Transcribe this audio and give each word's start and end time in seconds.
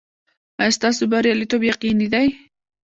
ایا 0.61 0.75
ستاسو 0.77 1.03
بریالیتوب 1.11 1.61
یقیني 1.71 2.07
دی؟ 2.13 2.27